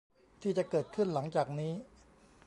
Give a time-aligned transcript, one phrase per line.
[0.41, 1.73] ที่จะเกิดขึ้นหลังจากนี้